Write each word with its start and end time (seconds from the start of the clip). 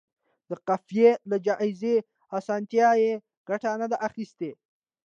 د 0.49 0.51
قافیې 0.67 1.09
له 1.29 1.37
جائزې 1.45 1.95
اسانتیا 2.37 2.89
یې 3.03 3.11
ګټه 3.49 3.71
نه 3.81 3.87
ده 3.91 3.97
اخیستې. 4.07 4.51